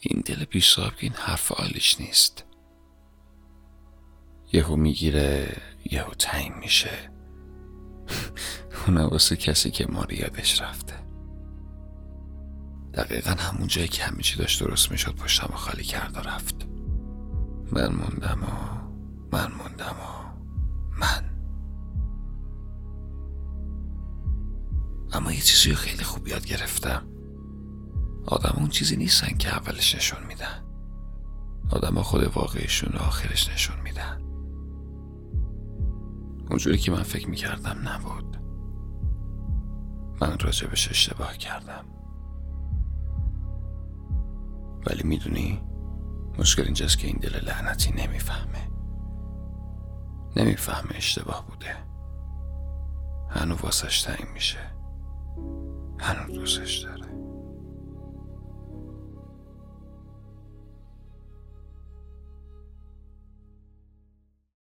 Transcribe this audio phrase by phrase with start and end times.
[0.00, 2.44] این دل بیصاب که این حرف عالیش نیست.
[4.52, 5.56] یهو می‌گیره
[5.90, 7.10] یهو تعیین میشه.
[8.86, 10.94] اونه واسه کسی که ما یادش رفته.
[12.94, 16.66] دقیقا همون جایی که همه چی داشت درست می‌شد پشتم خالی کرد و رفت.
[17.72, 18.78] من موندم و
[19.32, 20.28] من موندم و
[20.98, 21.30] من.
[25.12, 27.17] اما یه چیزی خیلی خوب یاد گرفتم.
[28.30, 30.64] آدم اون چیزی نیستن که اولش نشون میدن.
[31.70, 34.22] آدم خود واقعیشون رو آخرش نشون میدن.
[36.50, 38.36] اونجوری که من فکر می‌کردم نبود.
[40.20, 41.84] من راجبش اشتباه کردم.
[44.86, 45.60] ولی می‌دونی
[46.38, 48.70] مشکل اینجاست که این دل لعنتی نمی‌فهمه.
[50.36, 51.76] نمی‌فهمه اشتباه بوده.
[53.30, 54.58] هنو واسش تعیین میشه.
[55.98, 56.97] هنو دوستش داره.